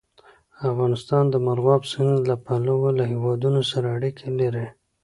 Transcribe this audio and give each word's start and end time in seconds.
افغانستان 0.69 1.23
د 1.29 1.35
مورغاب 1.45 1.81
سیند 1.91 2.17
له 2.29 2.35
پلوه 2.45 2.89
له 2.99 3.03
هېوادونو 3.11 3.61
سره 3.71 3.87
اړیکې 3.97 4.27
لري. 4.39 4.65